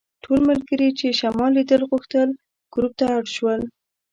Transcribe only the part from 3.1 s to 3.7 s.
اډ شول.